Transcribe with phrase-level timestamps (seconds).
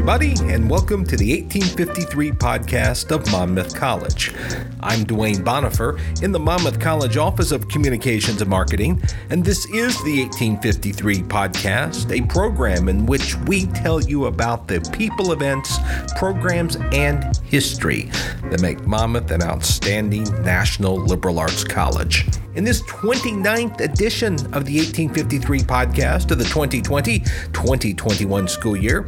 [0.00, 4.34] everybody, and welcome to the 1853 podcast of Monmouth College.
[4.80, 10.02] I'm Duane Bonifer in the Monmouth College Office of Communications and Marketing, and this is
[10.04, 15.76] the 1853 podcast, a program in which we tell you about the people, events,
[16.16, 18.04] programs, and history
[18.44, 22.26] that make Monmouth an outstanding national liberal arts college.
[22.56, 29.06] In this 29th edition of the 1853 podcast of the 2020 2021 school year,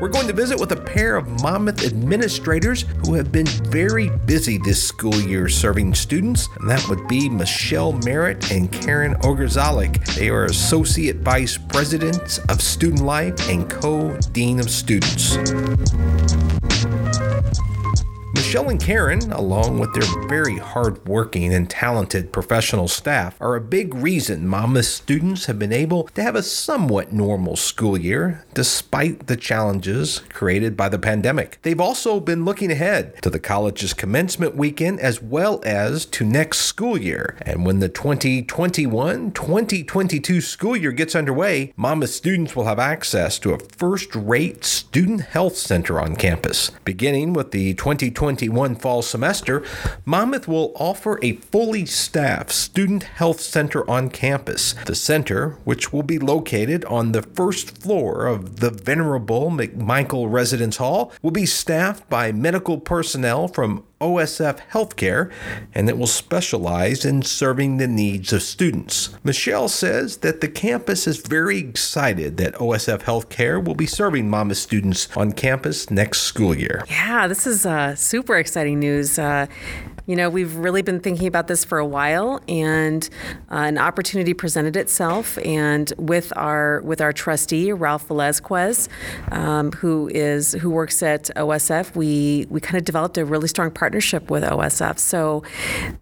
[0.00, 4.58] we're going to visit with a pair of Monmouth administrators who have been very busy
[4.58, 10.04] this school year serving students, and that would be Michelle Merritt and Karen Ogorzalek.
[10.16, 15.36] They are Associate Vice Presidents of Student Life and Co Dean of Students.
[18.50, 23.94] Michelle and Karen, along with their very hardworking and talented professional staff, are a big
[23.94, 29.36] reason Monmouth students have been able to have a somewhat normal school year despite the
[29.36, 31.60] challenges created by the pandemic.
[31.62, 36.62] They've also been looking ahead to the college's commencement weekend as well as to next
[36.62, 37.36] school year.
[37.42, 43.52] And when the 2021 2022 school year gets underway, Monmouth students will have access to
[43.52, 46.72] a first rate student health center on campus.
[46.84, 49.62] Beginning with the 2020 2021 fall semester,
[50.04, 54.74] Monmouth will offer a fully staffed student health center on campus.
[54.86, 60.78] The center, which will be located on the first floor of the venerable McMichael Residence
[60.78, 65.30] Hall, will be staffed by medical personnel from OSF Healthcare,
[65.74, 69.10] and it will specialize in serving the needs of students.
[69.22, 74.56] Michelle says that the campus is very excited that OSF Healthcare will be serving Monmouth
[74.56, 76.82] students on campus next school year.
[76.88, 79.18] Yeah, this is uh, super exciting news.
[79.18, 79.46] Uh,
[80.06, 83.08] you know, we've really been thinking about this for a while, and
[83.50, 85.38] uh, an opportunity presented itself.
[85.44, 88.88] And with our with our trustee Ralph Velazquez,
[89.30, 93.70] um, who is who works at OSF, we we kind of developed a really strong
[93.70, 94.98] partnership with OSF.
[94.98, 95.42] So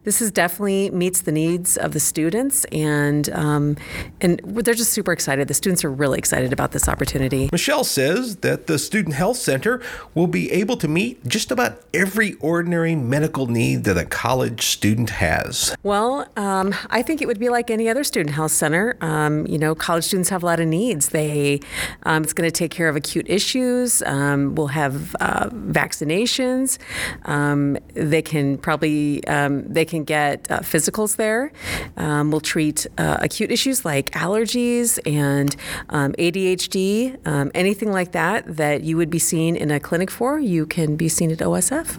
[0.05, 3.77] this is definitely meets the needs of the students, and um,
[4.21, 5.49] and they're just super excited.
[5.49, 7.49] The students are really excited about this opportunity.
[7.53, 9.81] Michelle says that the Student Health Center
[10.15, 15.11] will be able to meet just about every ordinary medical need that a college student
[15.11, 15.75] has?
[15.83, 18.97] Well, um, I think it would be like any other student health center.
[19.01, 21.11] Um, you know, college students have a lot of needs.
[21.11, 21.61] They,
[22.05, 24.03] um, it's going to take care of acute issues.
[24.03, 26.79] Um, we'll have uh, vaccinations.
[27.25, 31.53] Um, they can probably um, they can get uh, physicals there.
[31.97, 35.57] we'll treat uh, acute issues like allergies and
[35.89, 37.19] ADHD,
[37.55, 40.39] anything like that that you would be seen in a clinic for.
[40.39, 41.99] You can be seen at OSF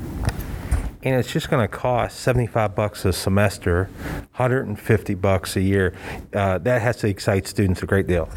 [1.01, 3.89] and it's just going to cost 75 bucks a semester
[4.35, 5.94] 150 bucks a year
[6.34, 8.29] uh, that has to excite students a great deal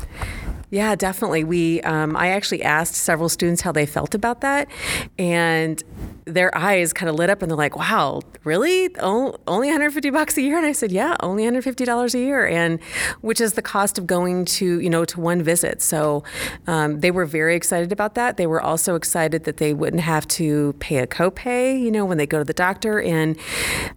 [0.73, 1.45] yeah, definitely.
[1.45, 4.69] We um, I actually asked several students how they felt about that,
[5.19, 5.83] and
[6.25, 8.89] their eyes kind of lit up, and they're like, "Wow, really?
[8.97, 12.83] only 150 bucks a year?" And I said, "Yeah, only 150 dollars a year, and
[13.21, 16.25] which is the cost of going to you know to one visit." So
[16.67, 18.39] um, they were very excited about that.
[18.39, 22.17] They were also excited that they wouldn't have to pay a copay, you know, when
[22.17, 23.37] they go to the doctor, and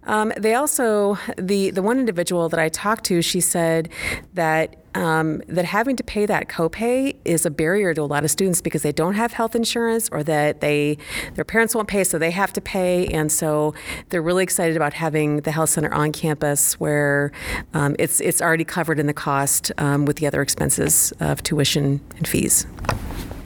[0.04, 3.88] um, they also the the one individual that I talked to, she said
[4.34, 8.30] that um, that having to pay that copay is a barrier to a lot of
[8.30, 10.96] students because they don't have health insurance or that they
[11.34, 13.74] their parents won't pay, so they have to pay, and so
[14.08, 17.30] they're really excited about having the health center on campus where
[17.74, 22.00] um, it's it's already covered in the cost um, with the other expenses of tuition
[22.16, 22.66] and fees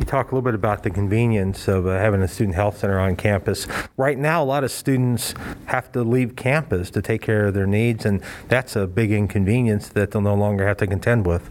[0.00, 2.99] you talk a little bit about the convenience of uh, having a student health center
[2.99, 3.66] on campus.
[3.97, 5.34] Right now, a lot of students
[5.66, 9.89] have to leave campus to take care of their needs, and that's a big inconvenience
[9.91, 11.49] that they'll no longer have to contend with.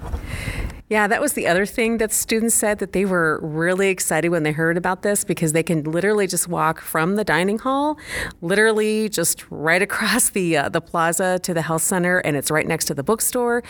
[0.89, 4.41] Yeah, that was the other thing that students said that they were really excited when
[4.41, 7.99] they heard about this because they can literally just walk from the dining hall,
[8.41, 12.65] literally just right across the uh, the plaza to the health center, and it's right
[12.65, 13.61] next to the bookstore,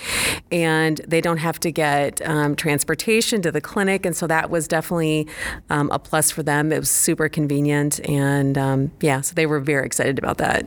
[0.49, 4.65] and they don't have to get um, transportation to the clinic, and so that was
[4.65, 5.27] definitely
[5.69, 6.71] um, a plus for them.
[6.71, 10.65] It was super convenient, and um, yeah, so they were very excited about that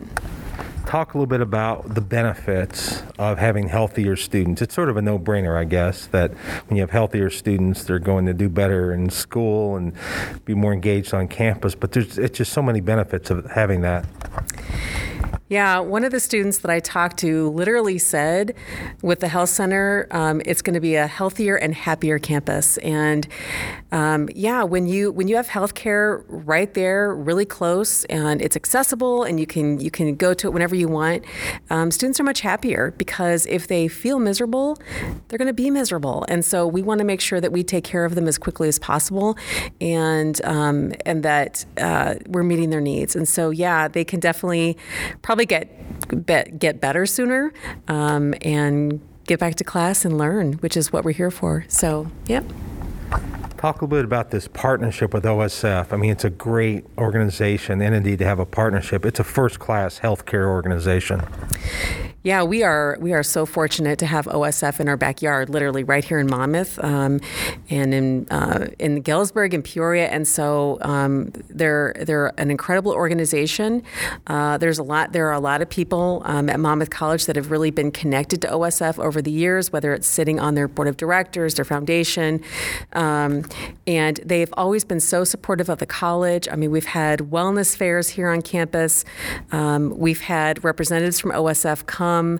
[0.92, 4.60] talk a little bit about the benefits of having healthier students.
[4.60, 6.34] It's sort of a no brainer, I guess, that
[6.66, 9.94] when you have healthier students, they're going to do better in school and
[10.44, 11.74] be more engaged on campus.
[11.74, 14.04] But there's it's just so many benefits of having that.
[15.52, 18.54] Yeah, one of the students that I talked to literally said,
[19.02, 22.78] with the health center, um, it's going to be a healthier and happier campus.
[22.78, 23.28] And
[23.90, 29.24] um, yeah, when you when you have healthcare right there, really close, and it's accessible,
[29.24, 31.22] and you can you can go to it whenever you want,
[31.68, 34.78] um, students are much happier because if they feel miserable,
[35.28, 36.24] they're going to be miserable.
[36.28, 38.68] And so we want to make sure that we take care of them as quickly
[38.68, 39.36] as possible,
[39.82, 43.14] and um, and that uh, we're meeting their needs.
[43.14, 44.78] And so yeah, they can definitely
[45.20, 45.68] probably get
[46.58, 47.52] get better sooner
[47.88, 51.64] um, and get back to class and learn, which is what we're here for.
[51.68, 52.44] So, yep.
[53.56, 55.92] Talk a little bit about this partnership with OSF.
[55.92, 59.06] I mean, it's a great organization, and indeed to have a partnership.
[59.06, 61.22] It's a first class healthcare organization.
[62.24, 66.04] Yeah, we are we are so fortunate to have OSF in our backyard, literally right
[66.04, 67.20] here in Monmouth, um,
[67.68, 73.82] and in uh, in Galesburg and Peoria, and so um, they're they're an incredible organization.
[74.28, 77.34] Uh, there's a lot there are a lot of people um, at Monmouth College that
[77.34, 80.86] have really been connected to OSF over the years, whether it's sitting on their board
[80.86, 82.40] of directors, their foundation,
[82.92, 83.44] um,
[83.84, 86.46] and they've always been so supportive of the college.
[86.48, 89.04] I mean, we've had wellness fairs here on campus.
[89.50, 92.38] Um, we've had representatives from OSF come come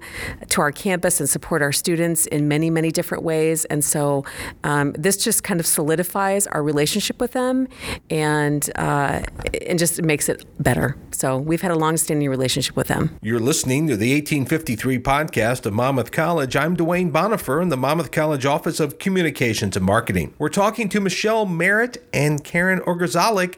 [0.49, 3.65] to our campus and support our students in many, many different ways.
[3.67, 4.25] And so
[4.65, 7.69] um, this just kind of solidifies our relationship with them
[8.11, 9.23] and, uh,
[9.67, 10.97] and just makes it better.
[11.11, 13.19] So we've had a long-standing relationship with them.
[13.23, 16.57] You're listening to the 1853 podcast of Monmouth College.
[16.57, 20.35] I'm Duane Bonifer in the Monmouth College Office of Communications and Marketing.
[20.39, 23.57] We're talking to Michelle Merritt and Karen Ogorzalek.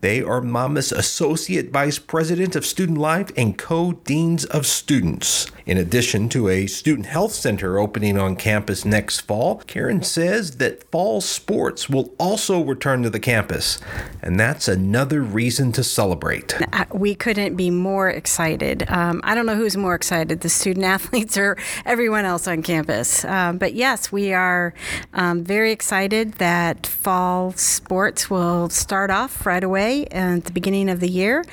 [0.00, 5.47] They are Monmouth's Associate Vice President of Student Life and Co-Deans of Students.
[5.66, 10.90] In addition to a student health center opening on campus next fall, Karen says that
[10.90, 13.78] fall sports will also return to the campus,
[14.22, 16.54] and that's another reason to celebrate.
[16.90, 18.88] We couldn't be more excited.
[18.88, 23.24] Um, I don't know who's more excited, the student athletes or everyone else on campus.
[23.26, 24.72] Um, but yes, we are
[25.12, 31.00] um, very excited that fall sports will start off right away at the beginning of
[31.00, 31.44] the year.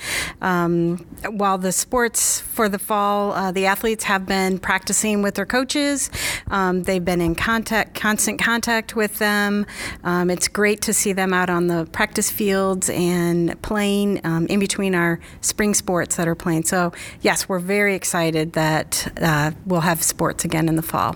[0.42, 5.36] Um, while the sports for the fall, uh, the athletes athletes have been practicing with
[5.36, 6.10] their coaches.
[6.50, 9.68] Um, they've been in contact, constant contact with them.
[10.04, 14.60] Um, it's great to see them out on the practice fields and playing um, in
[14.60, 16.64] between our spring sports that are playing.
[16.64, 21.16] So, yes, we're very excited that uh, we'll have sports again in the fall.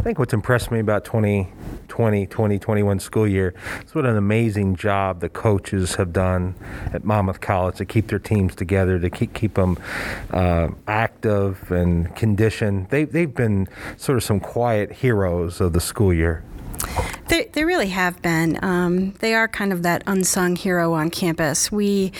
[0.00, 3.52] I think what's impressed me about 2020 2021 school year.
[3.84, 6.54] is what an amazing job the coaches have done
[6.94, 9.78] at Monmouth College to keep their teams together, to keep keep them
[10.30, 12.88] uh, active and conditioned.
[12.88, 13.68] They they've been
[13.98, 16.44] sort of some quiet heroes of the school year.
[17.30, 18.58] They, they really have been.
[18.60, 21.70] Um, they are kind of that unsung hero on campus.
[21.70, 22.10] We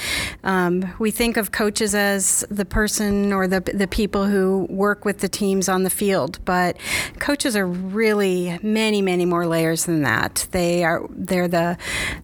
[0.44, 5.18] um, we think of coaches as the person or the the people who work with
[5.18, 6.76] the teams on the field, but
[7.18, 10.46] coaches are really many many more layers than that.
[10.52, 11.76] They are they're the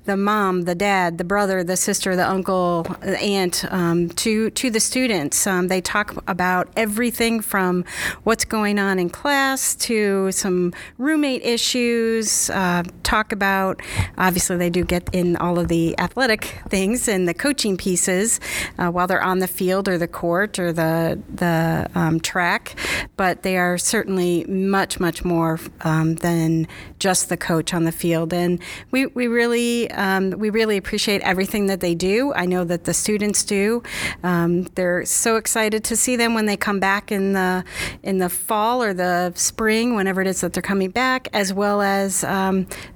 [0.05, 4.71] the mom, the dad, the brother, the sister, the uncle, the aunt um, to to
[4.71, 5.45] the students.
[5.45, 7.85] Um, they talk about everything from
[8.23, 12.49] what's going on in class to some roommate issues.
[12.51, 13.81] Uh, uh, talk about.
[14.19, 18.41] Obviously, they do get in all of the athletic things and the coaching pieces
[18.79, 22.77] uh, while they're on the field or the court or the the um, track,
[23.17, 26.67] but they are certainly much much more um, than
[26.99, 28.33] just the coach on the field.
[28.33, 32.33] And we we really um, we really appreciate everything that they do.
[32.35, 33.83] I know that the students do.
[34.23, 37.65] Um, they're so excited to see them when they come back in the
[38.03, 41.81] in the fall or the spring, whenever it is that they're coming back, as well
[41.81, 42.25] as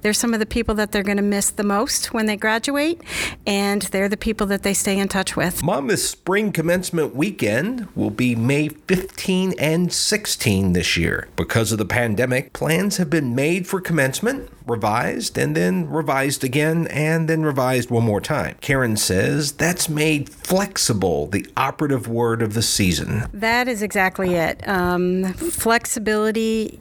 [0.01, 3.01] they're some of the people that they're going to miss the most when they graduate,
[3.45, 5.63] and they're the people that they stay in touch with.
[5.63, 11.27] Monmouth Spring Commencement Weekend will be May 15 and 16 this year.
[11.35, 16.87] Because of the pandemic, plans have been made for commencement, revised, and then revised again,
[16.87, 18.55] and then revised one more time.
[18.61, 23.27] Karen says that's made flexible, the operative word of the season.
[23.33, 24.67] That is exactly it.
[24.67, 26.79] Um, flexibility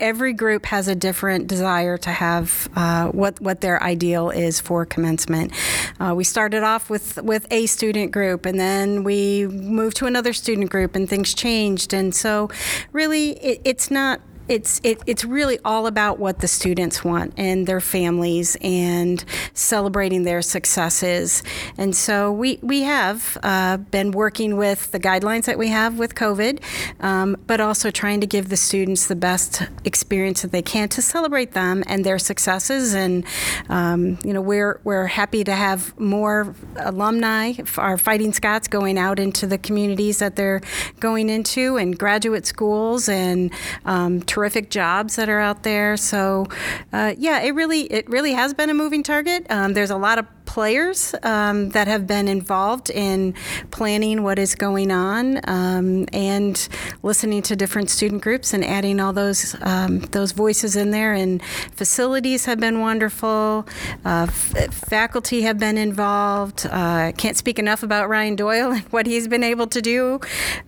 [0.00, 4.84] every group has a different desire to have uh, what what their ideal is for
[4.84, 5.52] commencement.
[5.98, 10.32] Uh, we started off with with a student group, and then we moved to another
[10.32, 11.92] student group, and things changed.
[11.92, 12.50] And so,
[12.92, 17.68] really, it, it's not it's it, it's really all about what the students want and
[17.68, 21.44] their families and celebrating their successes.
[21.78, 26.16] And so we we have uh, been working with the guidelines that we have with
[26.16, 26.60] COVID,
[26.98, 31.00] um, but also trying to give the students the best experience that they can to
[31.00, 32.92] celebrate them and their successes.
[32.92, 33.24] And
[33.68, 39.20] um, you know we're we're happy to have more alumni, our Fighting Scots, going out
[39.20, 40.60] into the communities that they're
[40.98, 43.52] going into and graduate schools and
[43.84, 45.98] um, terrific jobs that are out there.
[45.98, 46.46] So,
[46.94, 49.46] uh, yeah, it really it really has been a moving target.
[49.50, 53.32] Um, there's a lot of players um, that have been involved in
[53.70, 56.68] planning what is going on um, and
[57.04, 61.12] listening to different student groups and adding all those um, those voices in there.
[61.14, 61.40] And
[61.76, 63.64] facilities have been wonderful.
[64.04, 66.66] Uh, f- faculty have been involved.
[66.68, 70.18] Uh, can't speak enough about Ryan Doyle and what he's been able to do.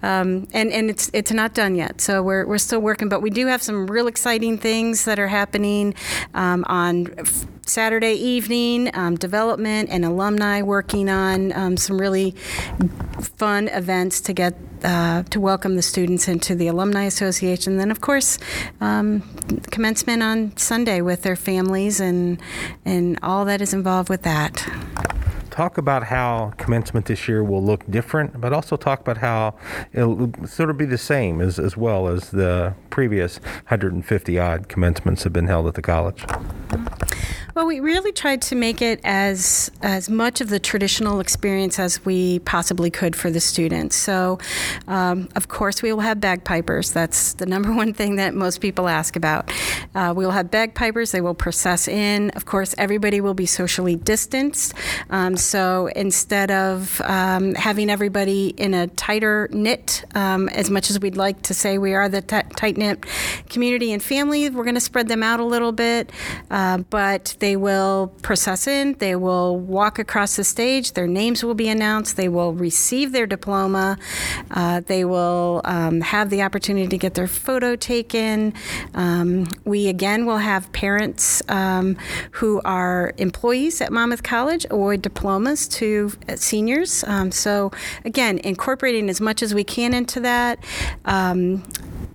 [0.05, 3.09] Um, and and it's it's not done yet, so we're we're still working.
[3.09, 5.95] But we do have some real exciting things that are happening
[6.35, 7.09] um, on.
[7.73, 12.33] Saturday evening, um, development and alumni working on um, some really
[13.23, 17.79] fun events to get uh, to welcome the students into the Alumni Association.
[17.79, 18.39] Then, of course,
[18.83, 19.23] um,
[19.71, 22.39] commencement on Sunday with their families and
[22.85, 24.69] and all that is involved with that
[25.51, 29.55] talk about how commencement this year will look different, but also talk about how
[29.93, 33.37] it'll sort of be the same as, as well as the previous
[33.69, 36.25] 150 odd commencements have been held at the college.
[37.55, 42.03] Well, we really tried to make it as as much of the traditional experience as
[42.03, 43.95] we possibly could for the students.
[43.95, 44.39] So,
[44.89, 46.93] um, of course, we will have bagpipers.
[46.93, 49.51] That's the number one thing that most people ask about.
[49.95, 51.13] Uh, we will have bagpipers.
[51.13, 52.31] They will process in.
[52.31, 54.73] Of course, everybody will be socially distanced.
[55.11, 60.99] Um, so instead of um, having everybody in a tighter knit, um, as much as
[61.01, 63.05] we'd like to say we are the t- tight knit
[63.51, 66.11] community and family, we're going to spread them out a little bit.
[66.51, 71.57] Uh, but they will process in, they will walk across the stage, their names will
[71.57, 73.99] be announced, they will receive their diploma,
[74.53, 78.55] uh, they will um, have the opportunity to get their photo taken.
[78.95, 81.97] Um, we again will have parents um,
[82.31, 87.03] who are employees at Monmouth College award diplomas to uh, seniors.
[87.09, 87.73] Um, so,
[88.05, 90.61] again, incorporating as much as we can into that.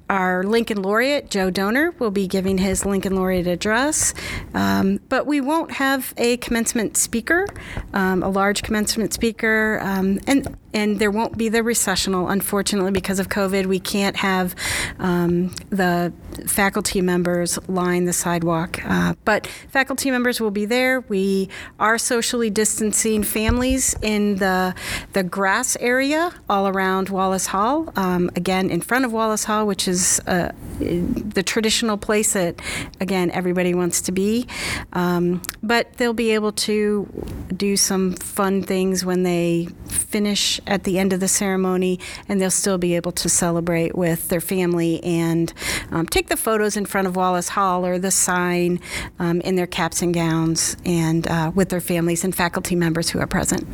[0.10, 4.14] Our Lincoln Laureate, Joe Donor, will be giving his Lincoln Laureate address.
[4.54, 7.48] Um, but we won't have a commencement speaker,
[7.94, 13.20] um, a large commencement speaker, um, and and there won't be the recessional, unfortunately, because
[13.20, 13.66] of COVID.
[13.66, 14.56] We can't have
[15.00, 16.14] um, the
[16.46, 18.80] faculty members line the sidewalk.
[18.86, 21.02] Uh, but faculty members will be there.
[21.02, 24.76] We are socially distancing families in the
[25.14, 27.92] the grass area all around Wallace Hall.
[27.96, 32.62] Um, again, in front of Wallace Hall, which is uh, the traditional place that,
[33.00, 34.48] again, everybody wants to be.
[34.94, 37.08] Um, but they'll be able to
[37.56, 39.70] do some fun things when they
[40.08, 44.30] finish at the end of the ceremony, and they'll still be able to celebrate with
[44.30, 45.54] their family and
[45.92, 48.80] um, take the photos in front of Wallace Hall or the sign
[49.20, 53.20] um, in their caps and gowns and uh, with their families and faculty members who
[53.20, 53.68] are present.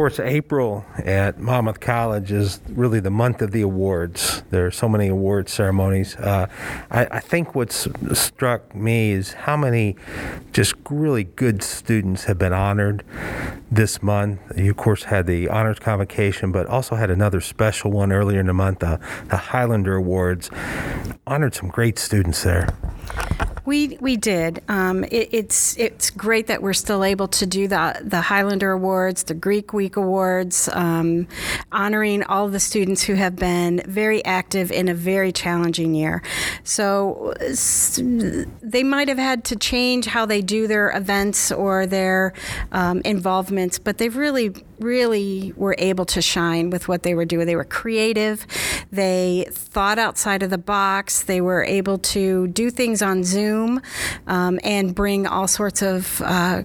[0.00, 4.42] Of course, April at Monmouth College is really the month of the awards.
[4.48, 6.16] There are so many award ceremonies.
[6.16, 6.46] Uh,
[6.90, 9.96] I, I, think what's struck me is how many
[10.54, 13.04] just really good students have been honored
[13.70, 14.40] this month.
[14.56, 18.46] You, of course, had the honors convocation, but also had another special one earlier in
[18.46, 20.48] the month, the, the Highlander Awards.
[21.26, 22.74] Honored some great students there.
[23.70, 24.64] We we did.
[24.66, 29.22] Um, it, it's it's great that we're still able to do the the Highlander Awards,
[29.22, 31.28] the Greek Week Awards, um,
[31.70, 36.20] honoring all the students who have been very active in a very challenging year.
[36.64, 37.32] So
[38.60, 42.32] they might have had to change how they do their events or their
[42.72, 47.46] um, involvements, but they've really really were able to shine with what they were doing.
[47.46, 48.46] They were creative.
[48.90, 51.22] They thought outside of the box.
[51.22, 53.80] They were able to do things on Zoom
[54.26, 56.62] um, and bring all sorts of uh,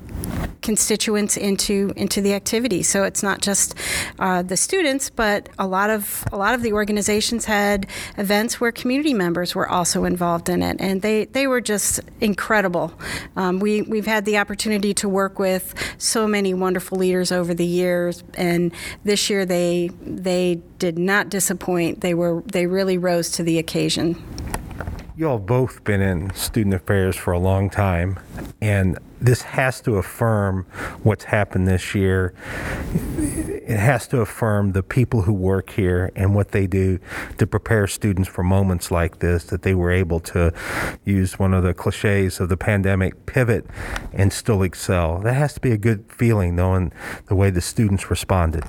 [0.61, 2.81] constituents into into the activity.
[2.83, 3.75] So it's not just
[4.17, 8.71] uh, the students, but a lot of a lot of the organizations had events where
[8.71, 12.93] community members were also involved in it, and they they were just incredible.
[13.35, 17.65] Um, we we've had the opportunity to work with so many wonderful leaders over the
[17.65, 18.71] years years, and
[19.03, 22.01] this year they they did not disappoint.
[22.01, 24.21] They were they really rose to the occasion.
[25.17, 28.19] You all both been in student affairs for a long time,
[28.59, 30.65] and this has to affirm
[31.03, 32.33] what's happened this year.
[32.93, 36.99] it has to affirm the people who work here and what they do
[37.37, 40.51] to prepare students for moments like this, that they were able to
[41.05, 43.65] use one of the cliches of the pandemic pivot
[44.11, 45.19] and still excel.
[45.19, 46.91] That has to be a good feeling knowing
[47.27, 48.65] the way the students responded.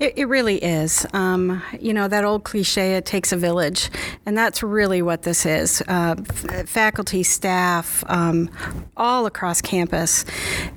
[0.00, 1.06] It, it really is.
[1.12, 3.90] Um, you know, that old cliche, it takes a village.
[4.26, 5.82] And that's really what this is.
[5.88, 8.50] Uh, f- faculty, staff, um,
[8.96, 10.24] all across campus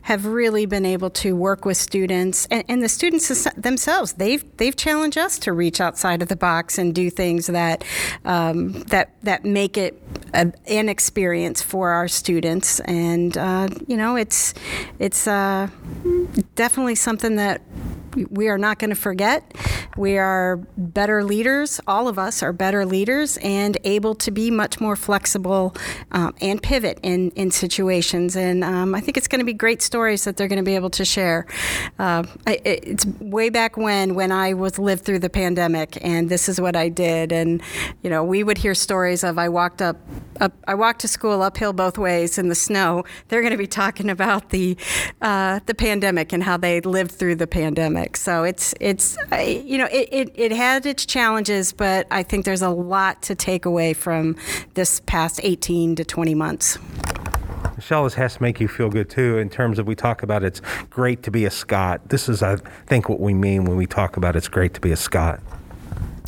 [0.03, 2.47] have really been able to work with students.
[2.49, 6.77] And, and the students themselves, they've, they've challenged us to reach outside of the box
[6.77, 7.83] and do things that,
[8.25, 10.01] um, that, that make it
[10.33, 12.79] a, an experience for our students.
[12.81, 14.53] And, uh, you know, it's,
[14.99, 15.67] it's uh,
[16.55, 17.61] definitely something that
[18.29, 19.53] we are not going to forget.
[19.97, 21.81] We are better leaders.
[21.85, 25.75] All of us are better leaders and able to be much more flexible
[26.11, 28.35] um, and pivot in, in situations.
[28.35, 30.75] And um, I think it's going to be great stories that they're going to be
[30.75, 31.45] able to share.
[31.99, 36.59] Uh, it's way back when, when I was lived through the pandemic, and this is
[36.61, 37.31] what I did.
[37.31, 37.61] And
[38.01, 39.97] you know, we would hear stories of I walked up,
[40.39, 43.03] up I walked to school uphill both ways in the snow.
[43.27, 44.77] They're going to be talking about the
[45.21, 48.00] uh, the pandemic and how they lived through the pandemic.
[48.15, 52.61] So it's it's you know it, it, it had its challenges, but I think there's
[52.61, 54.35] a lot to take away from
[54.73, 56.77] this past 18 to 20 months.
[57.75, 60.43] Michelle, this has to make you feel good too, in terms of we talk about
[60.43, 62.09] it's great to be a Scot.
[62.09, 64.91] This is, I think, what we mean when we talk about it's great to be
[64.91, 65.39] a Scot.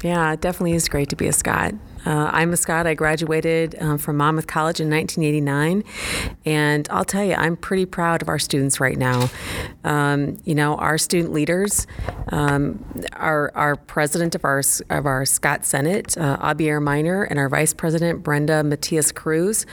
[0.02, 1.76] Yeah, it definitely is great to be a Scot.
[2.06, 2.88] Uh, I'm a Scot.
[2.88, 5.84] I graduated um, from Monmouth College in 1989,
[6.46, 9.30] and I'll tell you, I'm pretty proud of our students right now.
[9.84, 11.88] Um, you know, our student leaders,
[12.30, 12.84] um,
[13.14, 17.74] our our president of our of our Scot Senate, uh, Abier Miner, and our vice
[17.74, 19.66] president Brenda Matias Cruz,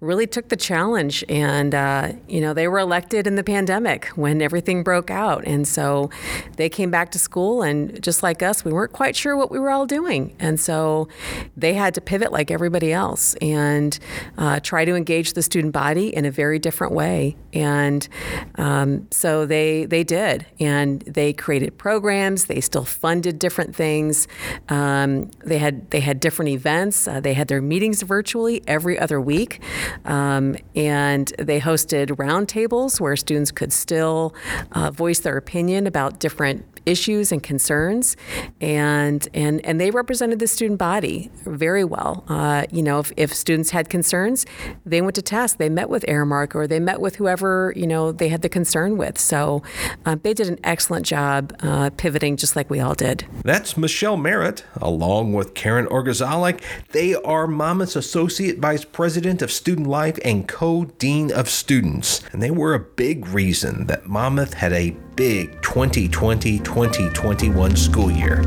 [0.00, 4.40] really took the challenge, and uh, you know, they were elected in the pandemic when
[4.40, 6.10] everything broke out, and so
[6.56, 9.58] they came back to school, and just like us, we weren't quite sure what we
[9.58, 11.08] were all doing, and so
[11.56, 13.98] they had to pivot like everybody else and
[14.36, 17.36] uh, try to engage the student body in a very different way.
[17.52, 18.08] And
[18.56, 22.44] um, so they they did, and they created programs.
[22.44, 24.28] They still funded different things.
[24.68, 27.08] Um, they had they had different events.
[27.08, 29.60] Uh, they had their meetings virtually every other week,
[30.04, 34.34] um, and they hosted roundtables where students could still
[34.72, 38.16] uh, voice their opinion about different issues and concerns,
[38.60, 42.24] and and and they represented the student body very well.
[42.28, 44.46] Uh, you know, if, if students had concerns,
[44.86, 45.58] they went to task.
[45.58, 48.96] They met with Aramark or they met with whoever you know they had the concern
[48.96, 49.18] with.
[49.18, 49.62] So
[50.06, 53.26] uh, they did an excellent job uh, pivoting, just like we all did.
[53.44, 56.62] That's Michelle Merritt, along with Karen Ogorzalek.
[56.92, 62.50] They are Monmouth's Associate Vice President of Student Life and Co-Dean of Students, and they
[62.50, 68.40] were a big reason that Monmouth had a big 2020 2021 school year.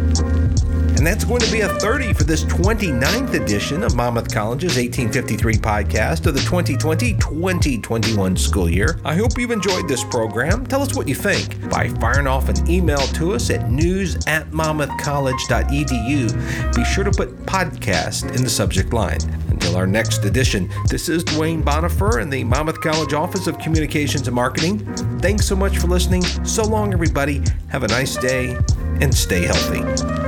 [1.02, 5.56] And that's going to be a 30 for this 29th edition of Monmouth College's 1853
[5.56, 9.00] podcast of the 2020 2021 school year.
[9.04, 10.64] I hope you've enjoyed this program.
[10.64, 14.52] Tell us what you think by firing off an email to us at news at
[14.52, 16.76] monmouthcollege.edu.
[16.76, 19.18] Be sure to put podcast in the subject line.
[19.50, 24.28] Until our next edition, this is Duane Bonifer in the Monmouth College Office of Communications
[24.28, 24.78] and Marketing.
[25.18, 26.22] Thanks so much for listening.
[26.46, 27.42] So long, everybody.
[27.70, 28.56] Have a nice day
[29.02, 30.21] and stay healthy.